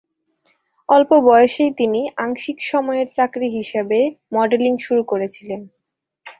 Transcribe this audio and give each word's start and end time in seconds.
অল্প 0.89 1.11
বয়সেই 1.27 1.71
তিনি 1.79 2.01
আংশিক 2.17 2.57
সময়ের 2.63 3.07
চাকরি 3.17 3.47
হিসেবে 3.57 3.99
মডেলিং 4.35 4.73
শুরু 4.85 5.01
করেছিলেন। 5.03 5.61